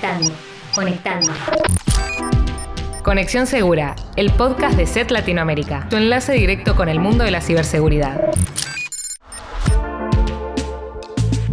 [0.00, 0.32] Conectando,
[0.74, 1.32] conectando.
[3.02, 7.40] Conexión Segura, el podcast de SET Latinoamérica, tu enlace directo con el mundo de la
[7.40, 8.30] ciberseguridad.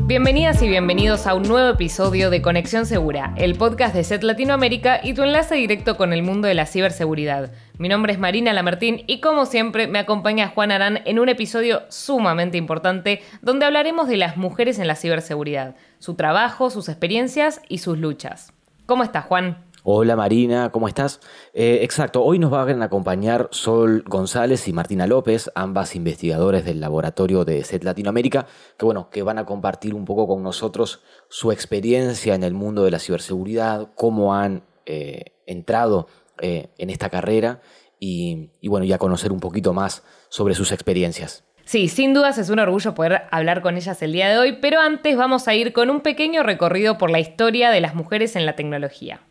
[0.08, 5.00] Bienvenidas y bienvenidos a un nuevo episodio de Conexión Segura, el podcast de SET Latinoamérica
[5.02, 7.52] y tu enlace directo con el mundo de la ciberseguridad.
[7.80, 11.82] Mi nombre es Marina Lamertín y como siempre me acompaña Juan Arán en un episodio
[11.90, 17.80] sumamente importante donde hablaremos de las mujeres en la ciberseguridad, su trabajo, sus experiencias y
[17.80, 18.54] sus luchas.
[18.86, 19.65] ¿Cómo estás, Juan?
[19.88, 21.20] Hola Marina, ¿cómo estás?
[21.54, 26.80] Eh, exacto, hoy nos van a acompañar Sol González y Martina López, ambas investigadores del
[26.80, 28.48] laboratorio de SET Latinoamérica,
[28.80, 32.84] que bueno, que van a compartir un poco con nosotros su experiencia en el mundo
[32.84, 36.08] de la ciberseguridad, cómo han eh, entrado
[36.42, 37.62] eh, en esta carrera
[38.00, 41.44] y, y bueno, ya conocer un poquito más sobre sus experiencias.
[41.64, 44.80] Sí, sin dudas es un orgullo poder hablar con ellas el día de hoy, pero
[44.80, 48.48] antes vamos a ir con un pequeño recorrido por la historia de las mujeres en
[48.48, 49.22] la tecnología.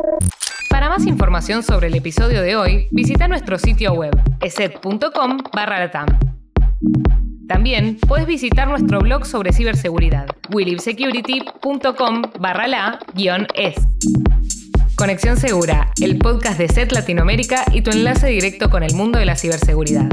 [0.97, 5.91] Más información sobre el episodio de hoy, visita nuestro sitio web, eset.com barra
[7.49, 13.75] También puedes visitar nuestro blog sobre ciberseguridad, willibsecurity.com barra la-es.
[14.95, 19.25] Conexión Segura, el podcast de SET Latinoamérica y tu enlace directo con el mundo de
[19.25, 20.09] la ciberseguridad.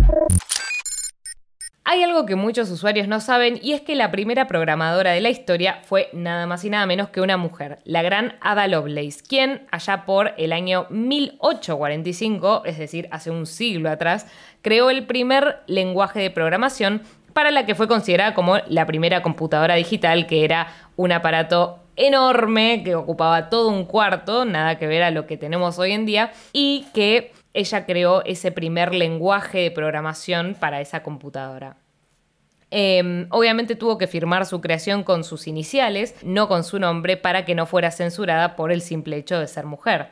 [1.84, 5.30] Hay algo que muchos usuarios no saben y es que la primera programadora de la
[5.30, 9.66] historia fue nada más y nada menos que una mujer, la gran Ada Lovelace, quien
[9.72, 14.28] allá por el año 1845, es decir, hace un siglo atrás,
[14.62, 17.02] creó el primer lenguaje de programación
[17.34, 22.84] para la que fue considerada como la primera computadora digital, que era un aparato enorme
[22.84, 26.32] que ocupaba todo un cuarto, nada que ver a lo que tenemos hoy en día,
[26.54, 31.78] y que ella creó ese primer lenguaje de programación para esa computadora.
[32.74, 37.44] Em, obviamente tuvo que firmar su creación con sus iniciales, no con su nombre, para
[37.44, 40.08] que no fuera censurada por el simple hecho de ser mujer.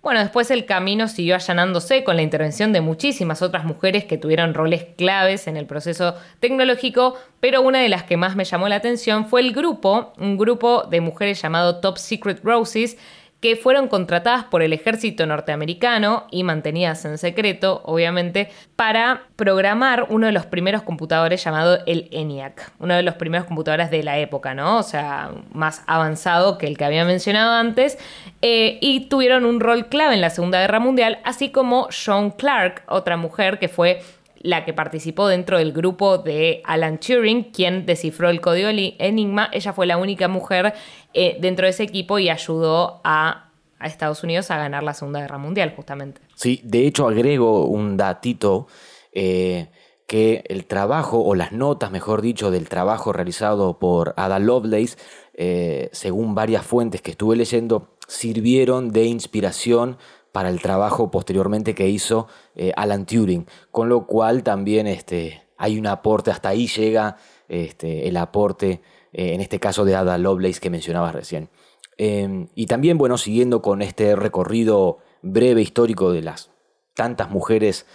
[0.00, 4.54] Bueno, después el camino siguió allanándose con la intervención de muchísimas otras mujeres que tuvieron
[4.54, 8.76] roles claves en el proceso tecnológico, pero una de las que más me llamó la
[8.76, 12.96] atención fue el grupo, un grupo de mujeres llamado Top Secret Roses,
[13.40, 20.26] que fueron contratadas por el ejército norteamericano y mantenidas en secreto, obviamente, para programar uno
[20.26, 24.54] de los primeros computadores llamado el ENIAC, uno de los primeros computadores de la época,
[24.54, 24.78] ¿no?
[24.78, 27.96] O sea, más avanzado que el que había mencionado antes,
[28.42, 32.82] eh, y tuvieron un rol clave en la Segunda Guerra Mundial, así como Sean Clark,
[32.88, 34.00] otra mujer que fue
[34.40, 39.48] la que participó dentro del grupo de Alan Turing, quien descifró el código Enigma.
[39.52, 40.74] Ella fue la única mujer
[41.14, 43.44] eh, dentro de ese equipo y ayudó a,
[43.80, 46.20] Estados Unidos a ganar la Segunda Guerra Mundial, justamente.
[46.34, 48.66] Sí, de hecho agrego un datito.
[49.12, 49.68] Eh,
[50.08, 54.96] que el trabajo, o las notas, mejor dicho, del trabajo realizado por Ada Lovelace,
[55.34, 59.98] eh, según varias fuentes que estuve leyendo, sirvieron de inspiración
[60.32, 62.26] para el trabajo posteriormente que hizo
[62.74, 67.16] Alan Turing, con lo cual también este, hay un aporte, hasta ahí llega
[67.48, 68.80] este, el aporte,
[69.12, 71.48] eh, en este caso de Ada Lovelace que mencionabas recién.
[71.96, 76.50] Em, y también, bueno, siguiendo con este recorrido breve histórico de las
[76.94, 77.86] tantas mujeres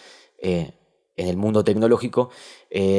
[0.41, 0.73] eh,
[1.15, 2.31] en el mundo tecnológico,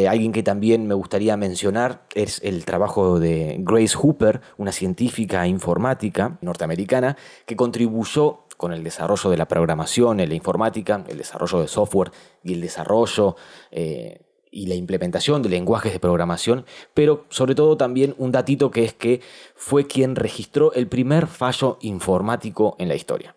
[0.09, 6.39] alguien que también me gustaría mencionar es el trabajo de Grace Hooper, una científica informática
[6.41, 11.69] norteamericana que contribuyó con el desarrollo de la programación, en la informática, el desarrollo de
[11.69, 13.37] software y el desarrollo
[13.71, 14.21] eh,
[14.55, 18.95] y la implementación de lenguajes de programación, pero sobre todo también un datito que es
[18.95, 19.21] que
[19.55, 23.35] fue quien registró el primer fallo informático en la historia.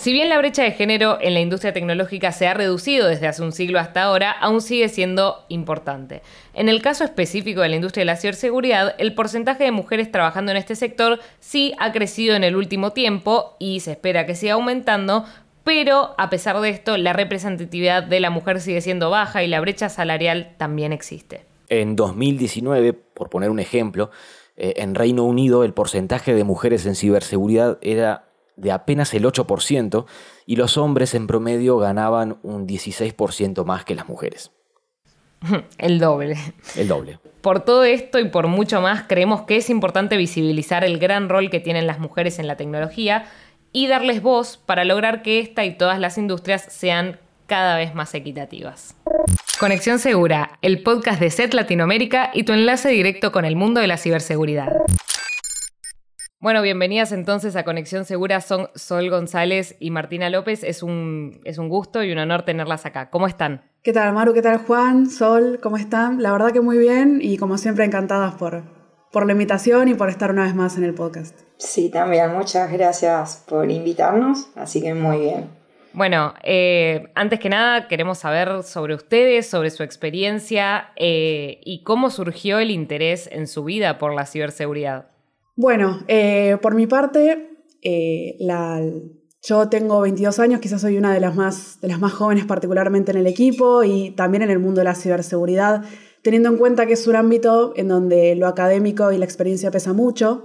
[0.00, 3.42] Si bien la brecha de género en la industria tecnológica se ha reducido desde hace
[3.42, 6.22] un siglo hasta ahora, aún sigue siendo importante.
[6.54, 10.52] En el caso específico de la industria de la ciberseguridad, el porcentaje de mujeres trabajando
[10.52, 14.54] en este sector sí ha crecido en el último tiempo y se espera que siga
[14.54, 15.26] aumentando,
[15.64, 19.60] pero a pesar de esto, la representatividad de la mujer sigue siendo baja y la
[19.60, 21.44] brecha salarial también existe.
[21.68, 24.10] En 2019, por poner un ejemplo,
[24.56, 30.06] eh, en Reino Unido el porcentaje de mujeres en ciberseguridad era de apenas el 8%
[30.46, 34.52] y los hombres en promedio ganaban un 16% más que las mujeres.
[35.78, 36.36] El doble.
[36.76, 37.18] El doble.
[37.40, 41.48] Por todo esto y por mucho más, creemos que es importante visibilizar el gran rol
[41.48, 43.24] que tienen las mujeres en la tecnología
[43.72, 48.14] y darles voz para lograr que esta y todas las industrias sean cada vez más
[48.14, 48.96] equitativas.
[49.58, 53.86] Conexión Segura, el podcast de SET Latinoamérica y tu enlace directo con el mundo de
[53.86, 54.72] la ciberseguridad.
[56.42, 58.40] Bueno, bienvenidas entonces a Conexión Segura.
[58.40, 60.64] Son Sol González y Martina López.
[60.64, 63.10] Es un, es un gusto y un honor tenerlas acá.
[63.10, 63.60] ¿Cómo están?
[63.82, 64.32] ¿Qué tal, Maru?
[64.32, 65.10] ¿Qué tal, Juan?
[65.10, 66.22] Sol, ¿cómo están?
[66.22, 68.62] La verdad que muy bien y como siempre encantadas por,
[69.12, 71.49] por la invitación y por estar una vez más en el podcast.
[71.60, 75.60] Sí, también muchas gracias por invitarnos, así que muy bien.
[75.92, 82.08] Bueno, eh, antes que nada queremos saber sobre ustedes, sobre su experiencia eh, y cómo
[82.08, 85.08] surgió el interés en su vida por la ciberseguridad.
[85.54, 87.48] Bueno, eh, por mi parte,
[89.42, 93.12] yo tengo 22 años, quizás soy una de las, más, de las más jóvenes particularmente
[93.12, 95.82] en el equipo y también en el mundo de la ciberseguridad,
[96.22, 99.92] teniendo en cuenta que es un ámbito en donde lo académico y la experiencia pesa
[99.92, 100.44] mucho.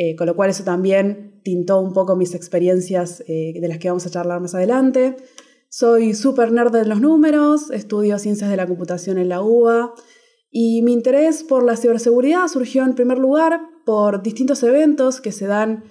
[0.00, 3.88] Eh, con lo cual eso también tintó un poco mis experiencias eh, de las que
[3.88, 5.16] vamos a charlar más adelante.
[5.70, 9.92] Soy súper nerd de los números, estudio ciencias de la computación en la UBA
[10.52, 15.48] y mi interés por la ciberseguridad surgió en primer lugar por distintos eventos que se
[15.48, 15.82] dan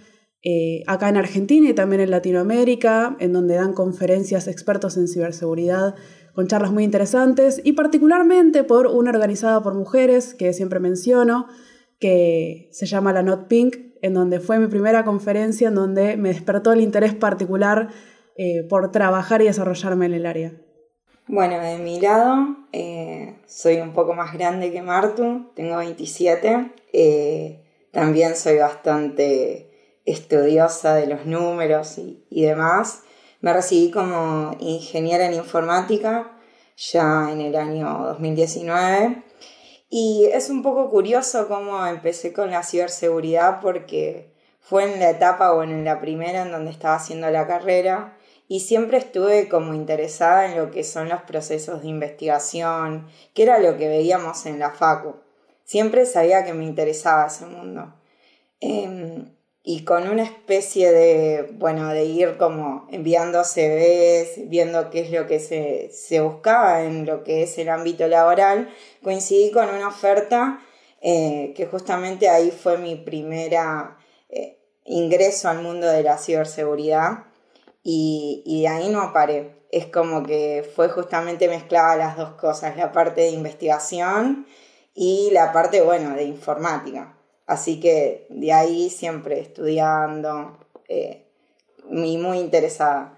[0.42, 5.96] eh, acá en Argentina y también en Latinoamérica, en donde dan conferencias expertos en ciberseguridad
[6.34, 11.48] con charlas muy interesantes y particularmente por una organizada por mujeres que siempre menciono,
[12.00, 16.30] que se llama la Not Pink, en donde fue mi primera conferencia, en donde me
[16.30, 17.90] despertó el interés particular
[18.38, 20.54] eh, por trabajar y desarrollarme en el área.
[21.28, 26.72] Bueno, de mi lado, eh, soy un poco más grande que Martu, tengo 27.
[26.94, 33.04] Eh, también soy bastante estudiosa de los números y, y, demás.
[33.42, 36.38] Me recibí como ingeniera en informática
[36.78, 39.24] ya en el año 2019
[39.90, 45.54] y es un poco curioso cómo empecé con la ciberseguridad porque fue en la etapa
[45.54, 48.18] o en la primera en donde estaba haciendo la carrera
[48.50, 53.60] y siempre estuve como interesada en lo que son los procesos de investigación, que era
[53.60, 55.16] lo que veíamos en la FACU.
[55.64, 57.94] Siempre sabía que me interesaba ese mundo.
[58.62, 59.37] Em,
[59.70, 65.28] y con una especie de, bueno, de ir como enviando CVs, viendo qué es lo
[65.28, 68.70] que se, buscaba en lo que es el ámbito laboral,
[69.04, 70.62] coincidí con una oferta
[71.02, 73.98] eh, que justamente ahí fue mi primera
[74.30, 77.26] eh, ingreso al mundo de la ciberseguridad
[77.84, 79.54] y, y de ahí no paré.
[79.70, 84.48] Es como que fue justamente mezclada las dos cosas, la parte de investigación
[84.94, 87.17] y la parte, bueno, de informática.
[87.48, 90.58] Así que de ahí siempre estudiando
[90.90, 91.32] eh,
[91.90, 93.18] y muy interesada.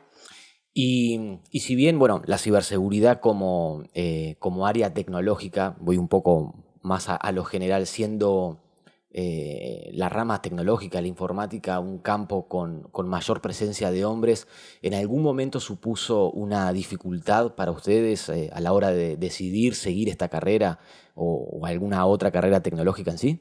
[0.71, 7.09] Y, si bien, bueno, la ciberseguridad como, eh, como área tecnológica, voy un poco más
[7.09, 8.61] a, lo general, siendo
[9.09, 14.47] eh, la rama tecnológica, la informática, un campo con, mayor presencia de hombres,
[14.83, 20.29] ¿en algún momento supuso una dificultad para ustedes a la hora de decidir seguir esta
[20.29, 20.79] carrera
[21.15, 23.39] o alguna otra carrera tecnológica en sí?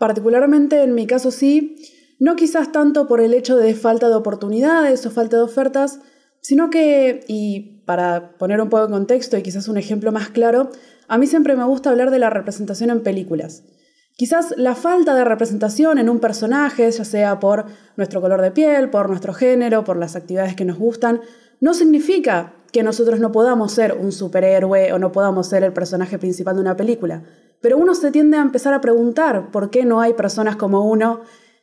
[0.00, 1.76] Particularmente en mi caso sí,
[2.18, 6.00] no quizás tanto por el hecho de falta de oportunidades o falta de ofertas,
[6.40, 10.70] sino que, y para poner un poco en contexto y quizás un ejemplo más claro,
[11.06, 13.62] a mí siempre me gusta hablar de la representación en películas.
[14.16, 17.66] Quizás la falta de representación en un personaje, ya sea por
[17.98, 21.20] nuestro color de piel, por nuestro género, por las actividades que nos gustan,
[21.60, 26.18] no significa que nosotros no podamos ser un superhéroe o no podamos ser el personaje
[26.18, 27.24] principal de una película.
[27.60, 31.20] Pero uno se tiende a empezar a preguntar por qué no hay personas como uno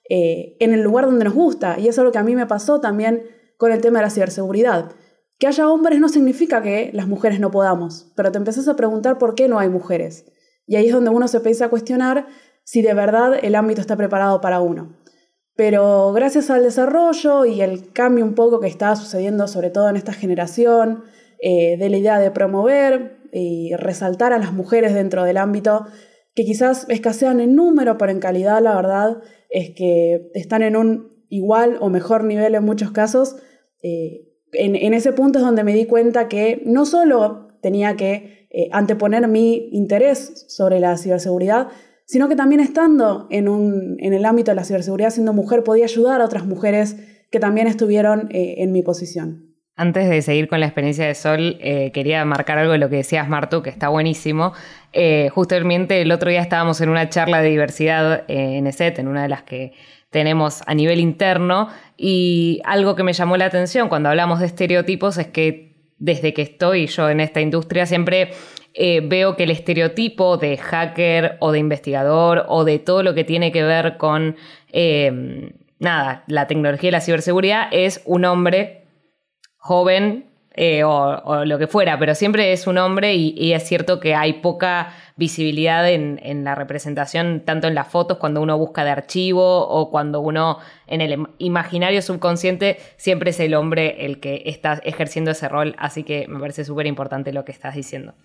[0.09, 1.79] eh, en el lugar donde nos gusta.
[1.79, 3.23] Y eso es lo que a mí me pasó también
[3.57, 4.91] con el tema de la ciberseguridad.
[5.39, 9.17] Que haya hombres no significa que las mujeres no podamos, pero te empezás a preguntar
[9.17, 10.25] por qué no hay mujeres.
[10.65, 12.27] Y ahí es donde uno se empieza a cuestionar
[12.63, 14.96] si de verdad el ámbito está preparado para uno.
[15.57, 19.97] Pero gracias al desarrollo y el cambio un poco que está sucediendo, sobre todo en
[19.97, 21.03] esta generación,
[21.41, 25.85] eh, de la idea de promover y resaltar a las mujeres dentro del ámbito
[26.35, 29.17] que quizás escasean en número, pero en calidad la verdad
[29.49, 33.37] es que están en un igual o mejor nivel en muchos casos.
[33.81, 38.69] Eh, en, ese punto es donde me di cuenta que no solo tenía que eh,
[38.71, 41.69] anteponer mi interés sobre la ciberseguridad,
[42.07, 45.83] sino que también estando en, un, en el ámbito de la ciberseguridad siendo mujer podía
[45.83, 46.95] ayudar a otras mujeres
[47.29, 49.43] que también estuvieron eh, en mi posición.
[49.75, 52.95] Antes de seguir con la experiencia de Sol, eh, quería marcar algo de lo que
[52.95, 54.53] decías, Martu, que está buenísimo.
[54.91, 59.23] Eh, justamente el otro día estábamos en una charla de diversidad en ESET, en una
[59.23, 59.73] de las que
[60.09, 65.17] tenemos a nivel interno, y algo que me llamó la atención cuando hablamos de estereotipos
[65.17, 65.67] es que
[65.99, 68.31] desde que estoy yo en esta industria siempre
[68.79, 73.23] eh, veo que el estereotipo de hacker o de investigador o de todo lo que
[73.23, 74.35] tiene que ver con,
[75.79, 78.85] nada, la tecnología y la ciberseguridad es un hombre
[79.57, 80.27] joven
[80.59, 84.33] eh, o, lo que fuera, pero siempre es un hombre y, es cierto que hay
[84.33, 89.91] poca visibilidad en, la representación, tanto en las fotos cuando uno busca de archivo o
[89.91, 90.57] cuando uno
[90.87, 96.03] en el imaginario subconsciente siempre es el hombre el que está ejerciendo ese rol, así
[96.03, 98.15] que me parece súper importante lo que estás diciendo.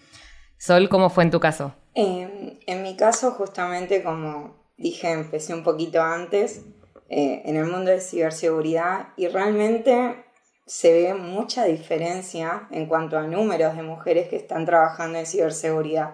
[0.64, 1.74] Sol, ¿cómo fue en tu caso?
[1.96, 6.60] en mi caso, justamente como dije, empecé un poquito antes
[7.08, 10.24] eh, en el mundo de ciberseguridad y realmente
[10.64, 16.10] se ve mucha diferencia en cuanto a números de mujeres que están trabajando en ciberseguridad.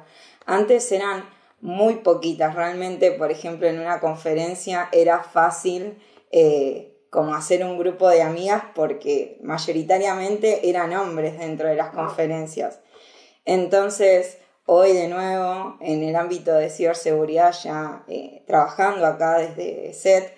[0.46, 1.28] Antes eran
[1.60, 5.98] muy poquitas, realmente, por ejemplo, en una conferencia era fácil
[6.30, 12.80] eh, como hacer un grupo de amigas porque mayoritariamente eran hombres dentro de las conferencias.
[13.48, 14.36] Entonces,
[14.66, 20.34] hoy de nuevo, en el ámbito de ciberseguridad, ya eh, trabajando acá desde SET,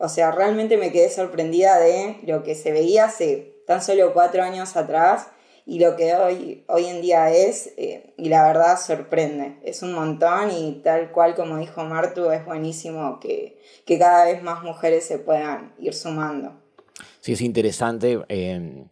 [0.00, 4.42] o sea, realmente me quedé sorprendida de lo que se veía hace tan solo cuatro
[4.42, 5.28] años atrás
[5.64, 9.92] y lo que hoy, hoy en día es, eh, y la verdad sorprende, es un
[9.92, 13.60] montón y tal cual como dijo Martu, es buenísimo que,
[13.96, 16.60] cada vez más mujeres se puedan ir sumando.
[17.20, 18.18] Sí, es interesante.
[18.28, 18.86] Eh,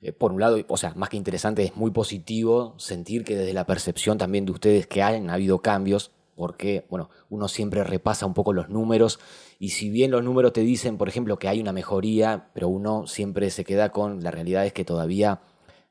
[0.00, 3.52] eh, por un lado, o sea, más que interesante, es muy positivo sentir que desde
[3.52, 8.34] la percepción también de ustedes que han habido cambios, porque, bueno, uno siempre repasa un
[8.34, 9.18] poco los números
[9.58, 13.08] y si bien los números te dicen, por ejemplo, que hay una mejoría, pero uno
[13.08, 15.40] siempre se queda con la realidad es que todavía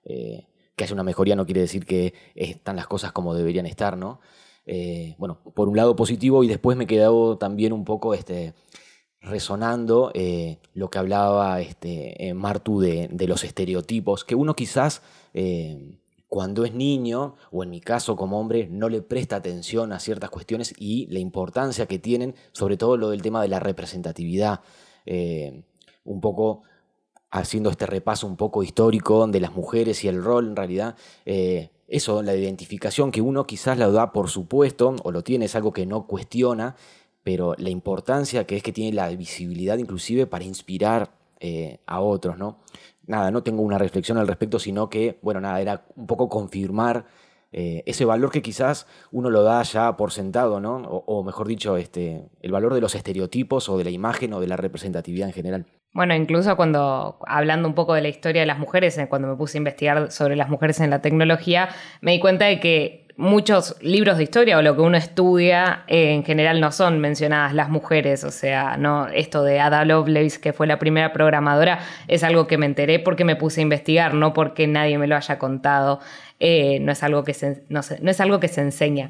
[0.06, 0.48] eh,
[0.78, 4.22] que haya una mejoría no quiere decir que están las cosas como deberían estar, ¿no?
[4.66, 8.54] Eh, bueno, por un lado positivo y después me he quedado también un poco este,
[9.22, 15.02] resonando eh, lo que hablaba este, Martu de, los estereotipos, que uno quizás
[16.28, 20.32] cuando es niño, o en mi caso como hombre, no le presta atención a ciertas
[20.32, 24.62] cuestiones y la importancia que tienen, sobre todo lo del tema de la representatividad.
[25.06, 26.64] un poco
[27.32, 30.96] haciendo este repaso un poco histórico de las mujeres y el rol en realidad.
[31.26, 35.56] Eh, eso, la identificación que uno quizás la da por supuesto, o lo tiene, es
[35.56, 36.76] algo que no cuestiona,
[37.28, 42.38] pero la importancia que es que tiene la visibilidad inclusive para inspirar eh, a otros,
[42.38, 42.60] ¿no?
[43.06, 47.06] Nada, no tengo una reflexión al respecto, sino que, bueno, nada, era un poco confirmar
[47.52, 50.78] eh, ese valor que quizás uno lo da ya por sentado, ¿no?
[50.78, 54.40] O, o, mejor dicho, este, el valor de los estereotipos o de la imagen o
[54.40, 55.66] de la representatividad en general.
[55.98, 59.36] Bueno, incluso cuando, hablando un poco de la historia de las mujeres, eh, cuando me
[59.36, 61.70] puse a investigar sobre las mujeres en la tecnología,
[62.02, 66.14] me di cuenta de que muchos libros de historia o lo que uno estudia eh,
[66.14, 70.54] en general no son mencionadas las mujeres, o sea, no esto de Ada Lovelace que
[70.54, 74.34] fue la primera programadora es algo que me enteré porque me puse a investigar, no
[74.34, 76.00] porque nadie me lo haya contado,
[76.40, 79.10] eh, no, es algo que se, no, es algo que se enseña.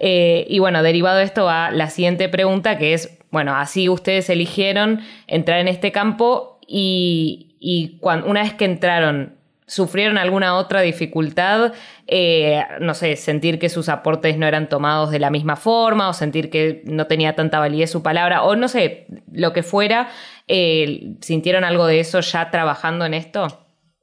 [0.00, 5.00] y bueno, derivado de esto va la siguiente pregunta que es bueno, así ustedes eligieron
[5.26, 9.36] entrar en este campo y, una vez que entraron,
[9.66, 11.72] ¿sufrieron alguna otra dificultad?
[12.06, 16.12] Eh, no sé, sentir que sus aportes no eran tomados de la misma forma o
[16.12, 20.10] sentir que no tenía tanta validez su palabra o no sé, lo que fuera,
[20.46, 23.46] eh, ¿sintieron algo de eso ya trabajando en esto?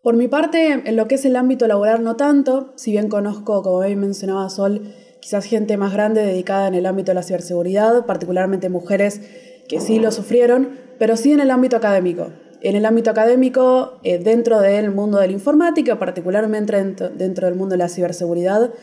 [0.01, 3.61] Por mi parte, en lo que es el ámbito laboral no tanto, si bien conozco,
[3.61, 8.05] como bien mencionaba Sol, quizás gente más grande dedicada en el ámbito de la ciberseguridad,
[8.05, 9.21] particularmente mujeres
[9.67, 12.31] que sí lo sufrieron, pero sí en el ámbito académico.
[12.61, 16.75] En el ámbito académico, eh, dentro del mundo de la informática, particularmente
[17.15, 18.73] dentro, del mundo de la ciberseguridad,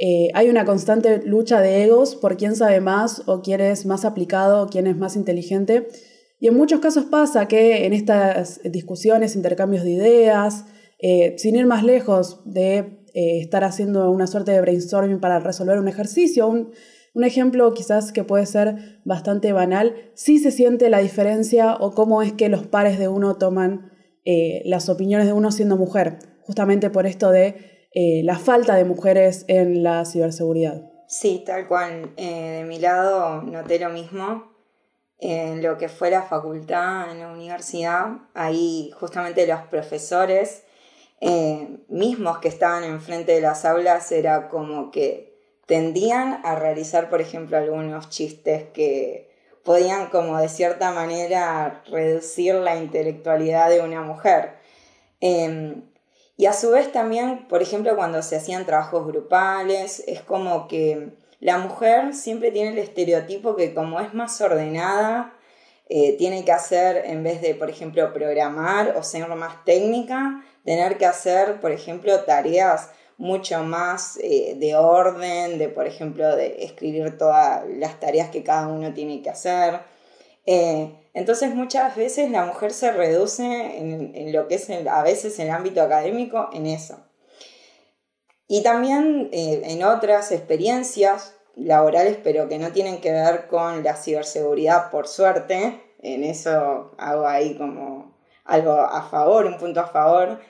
[0.00, 4.04] eh, hay una constante lucha de egos por quién sabe más o quién es más
[4.04, 5.88] aplicado o quién es más inteligente.
[6.40, 10.64] Y en muchos casos pasa que en estas discusiones, intercambios de ideas,
[10.98, 15.78] eh, sin ir más lejos de eh, estar haciendo una suerte de brainstorming para resolver
[15.78, 16.46] un ejercicio.
[16.46, 16.72] Un,
[17.24, 22.32] ejemplo quizás que puede ser bastante banal, sí se siente la diferencia o cómo es
[22.32, 23.90] que los pares de uno toman
[24.24, 28.84] eh, las opiniones de uno siendo mujer, justamente por esto de eh, la falta de
[28.84, 30.88] mujeres en la ciberseguridad.
[31.08, 32.14] Sí, tal cual.
[32.16, 34.44] de mi lado noté lo mismo.
[35.18, 40.62] En lo que fue la facultad, en la universidad, ahí justamente los profesores
[41.20, 47.20] eh, mismos que estaban enfrente de las aulas era como que tendían a realizar, por
[47.20, 49.30] ejemplo, algunos chistes que
[49.62, 54.54] podían como de cierta manera reducir la intelectualidad de una mujer.
[55.20, 55.82] Em,
[56.36, 61.10] y a su vez también, por ejemplo, cuando se hacían trabajos grupales, es como que
[61.38, 65.34] la mujer siempre tiene el estereotipo que como es más ordenada,
[65.88, 70.98] eh, tiene que hacer, en vez de, por ejemplo, programar o ser más técnica, tener
[70.98, 72.90] que hacer, por ejemplo, tareas
[73.20, 78.68] mucho más eh, de orden, de, por ejemplo, de escribir todas las tareas que cada
[78.68, 79.80] uno tiene que hacer.
[80.46, 85.50] Eh, entonces muchas veces la mujer se reduce en, lo que es a veces el
[85.50, 86.98] ámbito académico en eso.
[88.48, 93.96] Y también eh, en otras experiencias laborales, pero que no tienen que ver con la
[93.96, 97.89] ciberseguridad, por suerte, en eso hago ahí como
[98.50, 100.40] algo a favor, un punto a favor,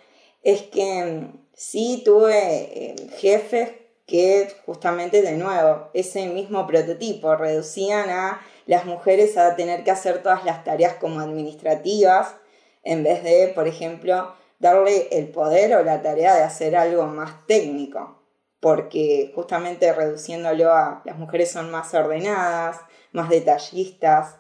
[0.43, 3.71] es que mm, sí tuve eh, jefes
[4.07, 10.23] que justamente de nuevo ese mismo prototipo reducían a las mujeres a tener que hacer
[10.23, 12.35] todas las tareas como administrativas
[12.83, 17.47] en vez de, por ejemplo, darle el poder o la tarea de hacer algo más
[17.47, 18.23] técnico,
[18.59, 22.81] porque justamente reduciéndolo a las mujeres son más ordenadas,
[23.13, 24.37] más detallistas,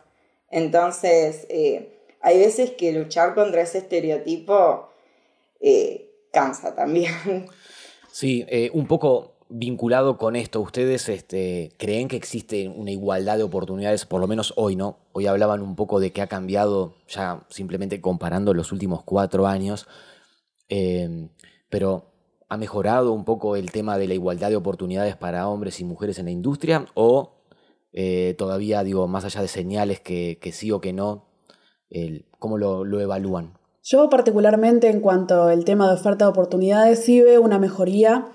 [0.50, 4.88] entonces eh, hay veces que luchar contra ese estereotipo
[5.60, 7.12] eh, cansa también.
[8.12, 13.44] Sí, eh, un poco vinculado con esto, ¿ustedes este, creen que existe una igualdad de
[13.44, 14.98] oportunidades, por lo menos hoy, ¿no?
[15.12, 19.86] Hoy hablaban un poco de que ha cambiado, ya simplemente comparando los últimos cuatro años,
[20.68, 21.28] em,
[21.68, 22.12] pero
[22.48, 26.18] ¿ha mejorado un poco el tema de la igualdad de oportunidades para hombres y mujeres
[26.18, 26.86] en la industria?
[26.94, 27.40] ¿O
[27.92, 31.26] eh, todavía, digo, más allá de señales que, sí o que no,
[32.38, 33.54] cómo lo, lo evalúan?
[33.82, 38.30] Yo particularmente en cuanto al tema de oferta de oportunidades sí veo una mejoría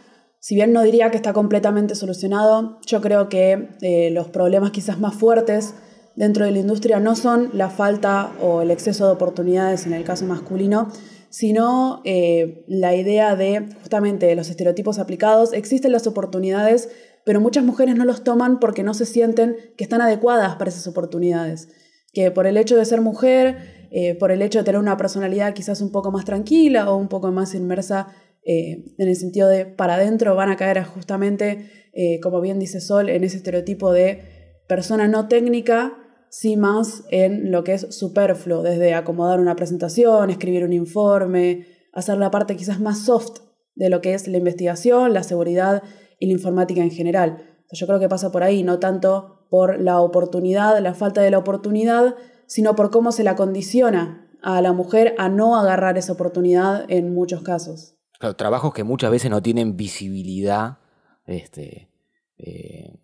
[0.46, 5.00] si bien no diría que está completamente solucionado, yo creo que eh, los problemas quizás
[5.00, 5.74] más fuertes
[6.16, 10.04] dentro de la industria no son la falta o el exceso de oportunidades en el
[10.04, 10.92] caso masculino,
[11.32, 15.52] sino eh, la idea de justamente los estereotipos aplicados.
[15.52, 16.90] Existen las oportunidades,
[17.24, 20.86] pero muchas mujeres no los toman porque no se sienten que están adecuadas para esas
[20.86, 21.70] oportunidades.
[22.15, 25.53] Que por el hecho de ser mujer, eh, por el hecho de tener una personalidad
[25.53, 28.07] quizás un poco más tranquila o un poco más inmersa
[28.43, 32.79] eh, en el sentido de para adentro van a caer justamente, eh, como bien dice
[32.79, 35.93] Sol, en ese estereotipo de persona no técnica,
[36.29, 42.17] sí más en lo que es superfluo, desde acomodar una presentación, escribir un informe, hacer
[42.17, 43.39] la parte quizás más soft
[43.74, 45.81] de lo que es la investigación, la seguridad
[46.19, 47.38] y la informática en general.
[47.72, 51.38] Yo creo que pasa por ahí, no tanto por la oportunidad, la falta de la
[51.38, 56.84] oportunidad, sino por cómo se la condiciona a la mujer a no agarrar esa oportunidad
[56.90, 57.96] en muchos casos.
[58.36, 60.80] Trabajos que muchas veces no tienen visibilidad
[61.26, 61.90] este,
[62.38, 63.00] eh,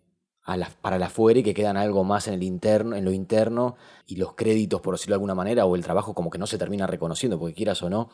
[0.82, 4.16] para la afuera y que quedan algo más en, el interno, en lo interno y
[4.16, 6.86] los créditos, por decirlo de alguna manera, o el trabajo como que no se termina
[6.86, 8.10] reconociendo, porque quieras o no,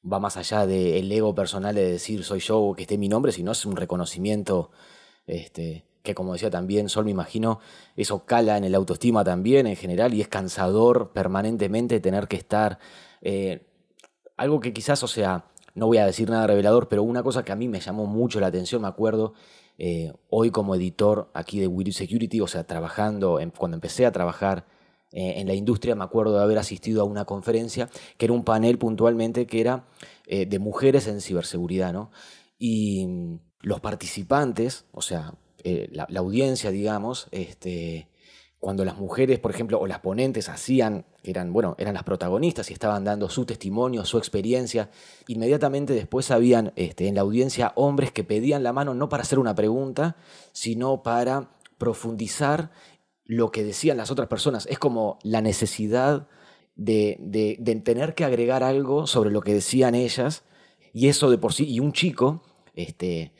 [0.00, 3.50] va más allá del ego personal de decir soy yo que esté mi nombre, sino
[3.50, 4.70] es un reconocimiento
[5.26, 7.60] este, que como decía también Sol, me imagino,
[7.96, 12.78] eso cala en el autoestima también en general y es cansador permanentemente tener que estar...
[13.22, 13.66] Eh,
[14.36, 17.52] algo que quizás, o sea, no voy a decir nada revelador, pero una cosa que
[17.52, 19.32] a mí me llamó mucho la atención, me acuerdo,
[19.78, 24.66] eh, hoy como editor aquí de Wii Security, o sea, trabajando, cuando empecé a trabajar
[25.10, 27.88] eh, en la industria, me acuerdo de haber asistido a una conferencia
[28.18, 29.86] que era un panel puntualmente que era
[30.26, 32.10] de mujeres en ciberseguridad, ¿no?
[32.58, 38.08] Y los participantes, o sea, la, la, audiencia, digamos, este,
[38.64, 42.70] cuando las mujeres, por ejemplo, o las ponentes hacían, que eran, bueno, eran las protagonistas
[42.70, 44.90] y estaban dando su testimonio, su experiencia,
[45.28, 49.38] inmediatamente después habían este, en la audiencia hombres que pedían la mano no para hacer
[49.38, 50.16] una pregunta,
[50.52, 52.70] sino para profundizar
[53.26, 54.66] lo que decían las otras personas.
[54.70, 56.26] Es como la necesidad
[56.74, 60.42] de, de tener que agregar algo sobre lo que decían ellas,
[60.94, 62.42] y eso de por sí, y un chico,
[62.74, 63.32] este,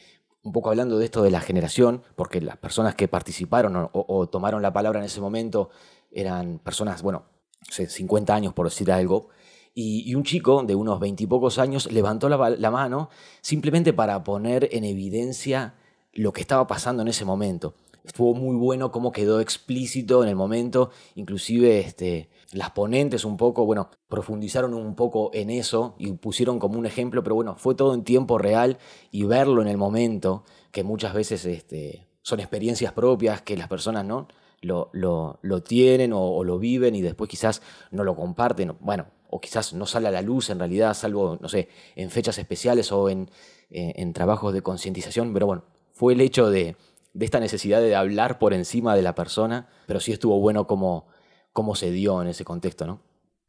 [0.44, 4.62] un poco hablando de esto de la generación, porque las personas que participaron o, tomaron
[4.62, 5.70] la palabra en ese momento
[6.12, 7.24] eran personas, bueno,
[7.70, 9.28] 50 años por decir algo,
[9.74, 13.09] y, un chico de unos veintipocos años levantó la, mano
[13.40, 15.74] simplemente para poner en evidencia
[16.12, 17.74] lo que estaba pasando en ese momento.
[18.05, 23.64] Estuvo muy bueno cómo quedó explícito en el momento, inclusive este, las ponentes un poco,
[23.64, 27.95] bueno, profundizaron un poco en eso y pusieron como un ejemplo, pero bueno, fue todo
[27.95, 28.77] en tiempo real
[29.11, 34.05] y verlo en el momento, que muchas veces este, son experiencias propias que las personas
[34.05, 34.29] no
[34.61, 39.73] lo, lo, tienen o, lo viven y después quizás no lo comparten, bueno, o quizás
[39.73, 43.31] no sale a la luz en realidad, salvo, no sé, en fechas especiales o en,
[43.71, 46.77] en, trabajos de concientización, pero bueno, fue el hecho de,
[47.14, 51.07] de esta necesidad de hablar por encima de la persona, pero sí estuvo bueno como
[51.53, 53.00] cómo se dio en ese contexto, ¿no?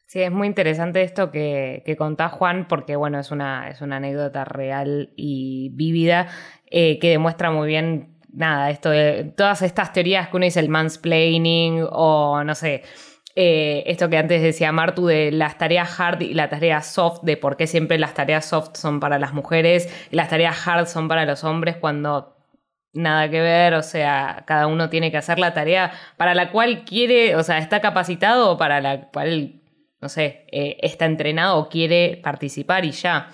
[0.06, 3.98] Sí, es muy interesante esto que, que contás, Juan, porque bueno, es una, es una
[3.98, 6.28] anécdota real y vívida
[6.68, 10.70] eh, que demuestra muy bien, nada, esto de todas estas teorías que uno dice el
[10.70, 12.84] mansplaining o no sé,
[13.36, 17.36] eh, esto que antes decía Martu de las tareas hard y las tareas soft, de
[17.36, 21.08] por qué siempre las tareas soft son para las mujeres y las tareas hard son
[21.08, 22.35] para los hombres cuando
[22.96, 26.86] nada que ver, o sea, cada uno tiene que hacer la tarea para la cual
[26.86, 29.62] quiere, o sea, está capacitado o para la cual,
[30.02, 33.30] no sé, eh, está entrenado o quiere participar y ya.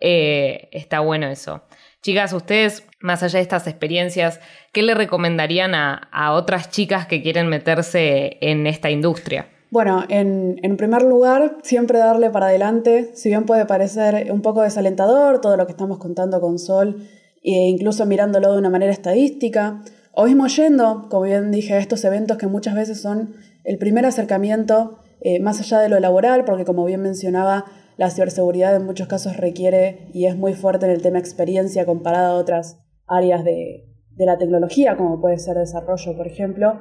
[0.00, 1.62] Eh, está bueno eso.
[2.02, 4.40] Chicas, ustedes, más allá de estas experiencias,
[4.72, 9.48] ¿qué le recomendarían a, otras chicas que quieren meterse en esta industria?
[9.70, 14.62] Bueno, en, en, primer lugar, siempre darle para adelante, si bien puede parecer un poco
[14.62, 17.08] desalentador todo lo que estamos contando con Sol
[17.46, 19.80] e incluso mirándolo de una manera estadística,
[20.12, 24.04] o mismo yendo, como bien dije, a estos eventos que muchas veces son el primer
[24.04, 27.64] acercamiento eh, más allá de lo laboral, porque como bien mencionaba,
[27.96, 32.30] la ciberseguridad en muchos casos requiere y es muy fuerte en el tema experiencia comparada
[32.30, 33.84] a otras áreas de,
[34.18, 36.80] la tecnología, como puede ser desarrollo, por ejemplo.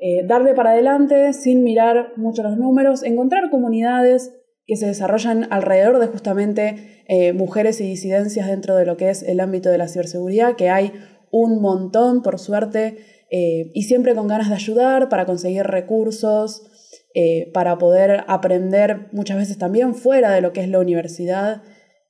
[0.00, 4.39] Eh, darle para adelante sin mirar mucho los números, encontrar comunidades
[4.70, 9.24] que se desarrollan alrededor de justamente eh, mujeres y disidencias dentro de lo que es
[9.24, 10.92] el ámbito de la ciberseguridad, que hay
[11.32, 12.98] un montón, por suerte,
[13.32, 16.70] y siempre con ganas de ayudar para conseguir recursos,
[17.12, 21.62] eh, para poder aprender muchas veces también fuera de lo que es la universidad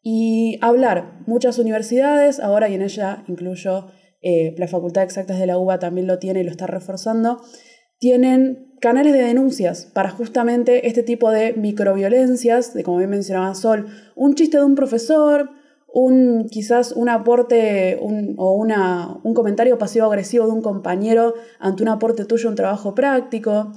[0.02, 1.22] y hablar.
[1.26, 3.86] Muchas universidades, ahora y en ella incluyo
[4.20, 7.40] eh, la Facultad de Exactas de la UBA también lo tiene y lo está reforzando,
[7.98, 13.86] tienen canales de denuncias para justamente este tipo de microviolencias, de como bien mencionaba Sol,
[14.16, 15.50] un chiste de un profesor,
[15.92, 22.48] un, quizás un aporte o un comentario pasivo-agresivo de un compañero ante un aporte tuyo
[22.48, 23.72] un trabajo práctico,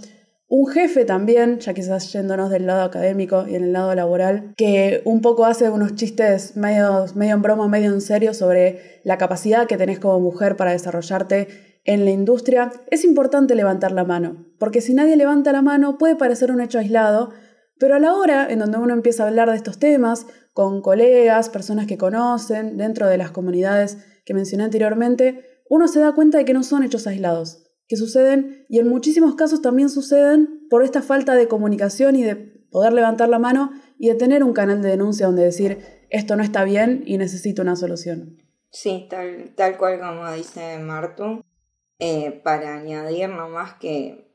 [0.47, 5.01] un jefe también, ya quizás yéndonos del lado académico y en el lado laboral, que
[5.03, 9.65] un poco hace unos chistes medio, medio en broma, medio en serio sobre la capacidad
[9.65, 14.81] que tenés como mujer para desarrollarte en la industria, es importante levantar la mano, porque
[14.81, 17.31] si nadie levanta la mano puede parecer un hecho aislado,
[17.77, 21.49] pero a la hora en donde uno empieza a hablar de estos temas con colegas,
[21.49, 26.45] personas que conocen, dentro de las comunidades que mencioné anteriormente, uno se da cuenta de
[26.45, 31.01] que no son hechos aislados, que suceden y en muchísimos casos también suceden por esta
[31.01, 32.35] falta de comunicación y de
[32.71, 36.43] poder levantar la mano y de tener un canal de denuncia donde decir esto no
[36.43, 38.37] está bien y necesito una solución.
[38.69, 41.43] Sí, tal, tal cual como dice Martu.
[42.05, 44.27] Eh, para añadir nomás que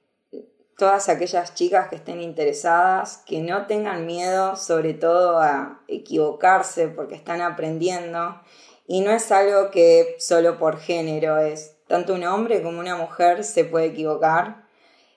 [0.79, 7.15] todas aquellas chicas que estén interesadas, que no tengan miedo sobre todo a equivocarse porque
[7.15, 8.41] están aprendiendo
[8.87, 13.45] y no es algo que solo por género es tanto un hombre como una mujer
[13.45, 14.67] se puede equivocar.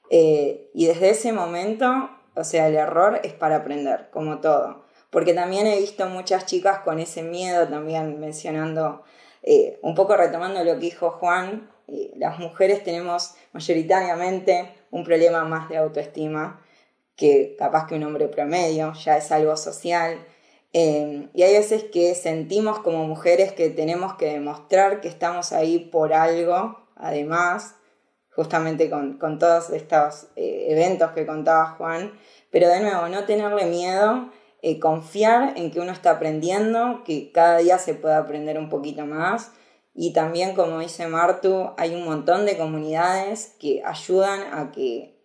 [0.10, 4.84] Eh, y desde ese momento, o sea, el error es para aprender, como todo.
[5.10, 9.04] Porque también he visto muchas chicas con ese miedo, también mencionando,
[9.42, 15.44] eh, un poco retomando lo que dijo Juan, eh, las mujeres tenemos mayoritariamente un problema
[15.44, 16.62] más de autoestima
[17.16, 20.26] que capaz que un hombre promedio, ya es algo social.
[20.74, 25.80] Em, y hay veces que sentimos como mujeres que tenemos que demostrar que estamos ahí
[25.80, 27.76] por algo, además,
[28.34, 32.14] justamente con, todos estos eh, eventos que contaba Juan,
[32.50, 37.58] pero de nuevo, no tenerle miedo, eh, confiar en que uno está aprendiendo, que cada
[37.58, 39.52] día se puede aprender un poquito más.
[39.94, 45.20] Y también, como dice Martu, hay un montón de comunidades que ayudan a que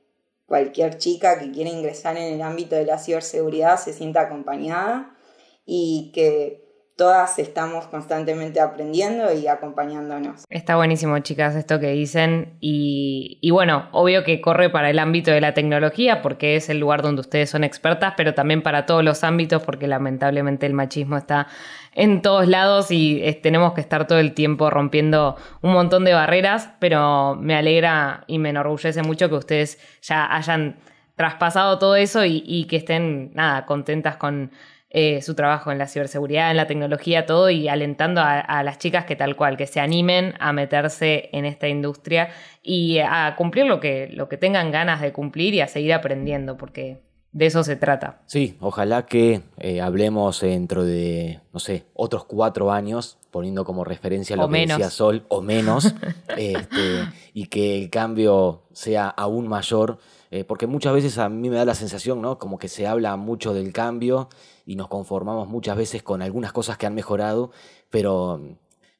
[0.46, 5.16] cualquier chica que quiera ingresar en el ámbito de la ciberseguridad se sienta acompañada
[5.64, 6.65] y que
[6.96, 10.44] todas estamos constantemente aprendiendo y acompañándonos.
[10.48, 12.56] Está buenísimo, chicas, esto que dicen.
[12.60, 16.78] Y, y, bueno, obvio que corre para el ámbito de la tecnología, porque es el
[16.78, 21.18] lugar donde ustedes son expertas, pero también para todos los ámbitos, porque lamentablemente el machismo
[21.18, 21.48] está
[21.92, 26.14] en todos lados y eh, tenemos que estar todo el tiempo rompiendo un montón de
[26.14, 30.76] barreras, pero me alegra y me enorgullece mucho que ustedes ya hayan
[31.14, 34.50] traspasado todo eso y, y que estén, nada, contentas con
[34.98, 39.04] eh, su trabajo en la ciberseguridad, en la tecnología, todo, y alentando a, las chicas
[39.04, 42.30] que tal cual, que se animen a meterse en esta industria
[42.62, 46.56] y a cumplir lo que, lo que tengan ganas de cumplir y a seguir aprendiendo,
[46.56, 47.02] porque
[47.36, 48.22] de eso se trata.
[48.24, 54.36] Sí, ojalá que eh, hablemos dentro de, no sé, otros cuatro años, poniendo como referencia
[54.36, 55.94] lo que decía Sol, o menos,
[56.38, 59.98] este, y que el cambio sea aún mayor,
[60.30, 62.38] eh, porque muchas veces a mí me da la sensación, ¿no?
[62.38, 64.30] Como que se habla mucho del cambio
[64.64, 67.50] y nos conformamos muchas veces con algunas cosas que han mejorado,
[67.90, 68.40] pero,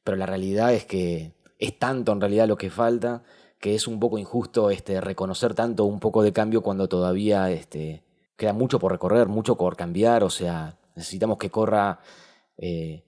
[0.03, 3.23] pero la realidad es que es tanto en realidad lo que falta
[3.59, 8.03] que es un poco injusto este, reconocer tanto un poco de cambio cuando todavía este,
[8.37, 11.99] queda mucho por recorrer, mucho por cambiar, o sea, necesitamos que corra,
[12.57, 13.03] eh,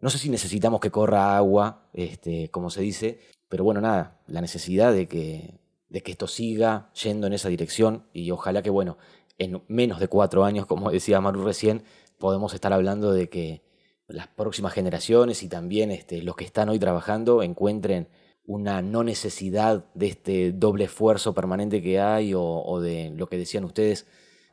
[0.00, 4.40] no sé si necesitamos que corra agua, este, como se dice, pero bueno, nada, la
[4.40, 8.96] necesidad de que, de que esto siga yendo en esa dirección y ojalá que, bueno,
[9.38, 11.82] en menos de cuatro años, como decía Maru recién,
[12.18, 13.62] podemos estar hablando de que
[14.06, 18.08] las próximas generaciones y también este, los que están hoy trabajando encuentren
[18.44, 23.64] una no necesidad de este doble esfuerzo permanente que hay o, de lo que decían
[23.64, 24.06] ustedes,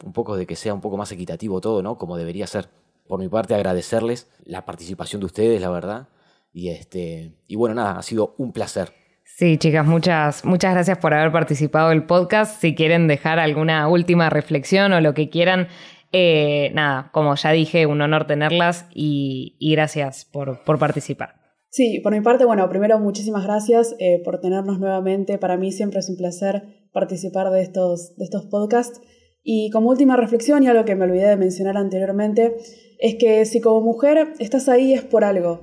[0.04, 1.98] un poco de que sea un poco más equitativo todo, ¿no?
[1.98, 2.70] Como debería ser.
[3.08, 6.10] Por mi parte, agradecerles la participación de ustedes, la verdad.
[6.52, 8.92] Y, este, y bueno, nada, ha sido un placer.
[9.24, 12.60] Sí, chicas, muchas, muchas gracias por haber participado del podcast.
[12.60, 15.68] Si quieren dejar alguna última reflexión o lo que quieran,
[16.12, 21.36] eh, nada, como ya dije, un honor tenerlas y, gracias por, por participar.
[21.70, 25.38] Sí, por mi parte, bueno, primero muchísimas gracias eh, por tenernos nuevamente.
[25.38, 29.02] Para mí siempre es un placer participar de estos, de estos podcasts.
[29.50, 32.58] Y como última reflexión, y algo que me olvidé de mencionar anteriormente,
[33.00, 35.62] es que si como mujer estás ahí es por algo.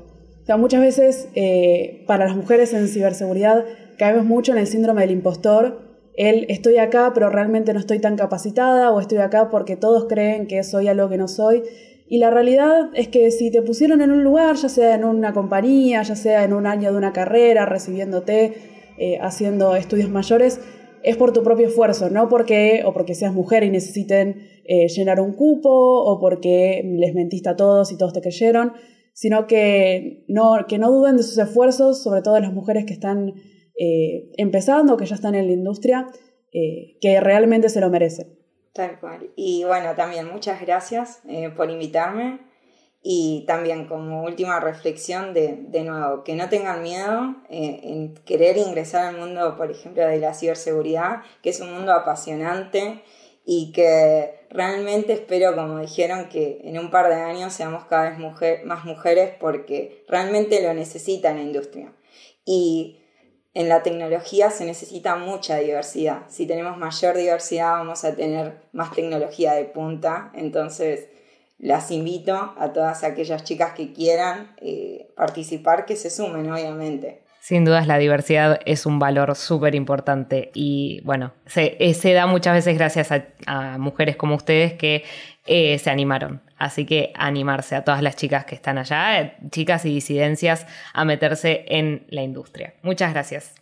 [0.57, 3.66] Muchas veces eh, para las mujeres en ciberseguridad
[3.99, 5.83] caemos mucho en el síndrome del impostor.
[6.16, 10.47] El estoy acá pero realmente no estoy tan capacitada o estoy acá porque todos creen
[10.47, 11.62] que soy algo que no soy.
[12.09, 15.35] Y la realidad es que si te pusieron en un lugar, ya sea en una
[15.35, 18.55] compañía, ya sea en un año de una carrera, recibiéndote,
[18.97, 20.59] eh, haciendo estudios mayores,
[21.04, 25.20] es por tu propio esfuerzo, no porque o porque seas mujer y necesiten eh, llenar
[25.20, 28.72] un cupo o porque les mentiste a todos y todos te creyeron,
[29.12, 33.34] sino que no, que no duden de sus esfuerzos, sobre todo las mujeres que están
[33.78, 36.08] eh, empezando, que ya están en la industria,
[37.00, 38.28] que realmente se lo merecen.
[38.74, 39.30] Tal cual.
[39.36, 42.40] Y bueno, también muchas gracias eh, por invitarme.
[43.06, 49.04] Y también como última reflexión de, de nuevo, que no tengan miedo en querer ingresar
[49.04, 53.02] al mundo, por ejemplo, de la ciberseguridad, que es un mundo apasionante
[53.44, 58.18] y que realmente espero, como dijeron, que en un par de años seamos cada vez
[58.18, 61.92] mujer, más mujeres porque realmente lo necesita la industria.
[62.46, 63.00] Y
[63.52, 66.22] en la tecnología se necesita mucha diversidad.
[66.28, 70.32] Si tenemos mayor diversidad vamos a tener más tecnología de punta.
[70.34, 71.08] Entonces
[71.58, 77.24] las invito a todas aquellas chicas que quieran eh, participar que se sumen, obviamente.
[77.40, 82.26] Sin dudas la diversidad es un valor súper importante y bueno, se, eh, se, da
[82.26, 83.10] muchas veces gracias
[83.46, 85.04] a, mujeres como ustedes que
[85.44, 86.40] eh, se animaron.
[86.56, 91.66] Así que animarse a todas las chicas que están allá, chicas y disidencias, a meterse
[91.68, 92.74] en la industria.
[92.82, 93.54] Muchas gracias.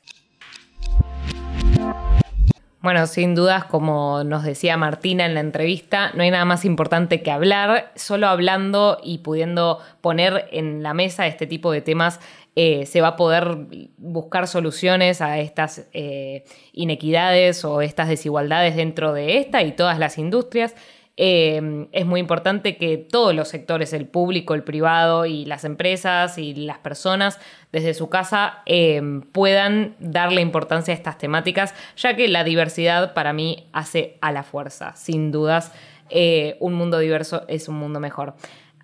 [2.83, 7.23] Bueno, sin dudas, como nos decía Martina en la entrevista, no hay nada más importante
[7.23, 7.93] que hablar.
[7.95, 12.19] Solo hablando y pudiendo poner en la mesa este tipo de temas
[12.57, 13.57] eh, se va a poder
[13.99, 20.19] buscar soluciones a estas eh, inequidades o estas desigualdades dentro de esta y todas las
[20.19, 20.75] industrias.
[21.19, 26.39] Em, es muy importante que todos los sectores, el público, el privado y las empresas
[26.39, 27.39] y las personas
[27.71, 33.35] desde su casa em, puedan darle importancia a estas temáticas, ya que la diversidad para
[33.35, 34.97] mí hace a la fuerza.
[34.97, 35.73] Sin dudas,
[36.09, 38.35] eh, un mundo diverso es un mundo mejor.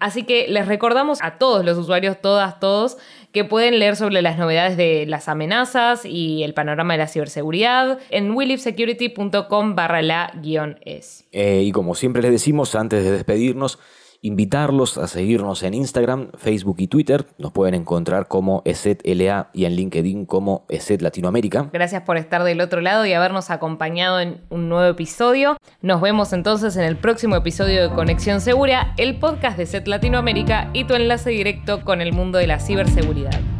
[0.00, 2.98] Así que les recordamos a todos los usuarios, todas, todos,
[3.32, 7.98] que pueden leer sobre las novedades de las amenazas y el panorama de la ciberseguridad
[8.10, 11.24] en willipsecurity.com barra la guion es.
[11.32, 13.78] Eh, y como siempre les decimos, antes de despedirnos,
[14.22, 17.26] invitarlos a seguirnos en Instagram, Facebook y Twitter.
[17.38, 21.70] Nos pueden encontrar como ESETLA y en LinkedIn como ESET Latinoamérica.
[21.72, 25.56] Gracias por estar del otro lado y habernos acompañado en un nuevo episodio.
[25.82, 30.70] Nos vemos entonces en el próximo episodio de Conexión Segura, el podcast de ESET Latinoamérica
[30.72, 33.57] y tu enlace directo con el mundo de la ciberseguridad.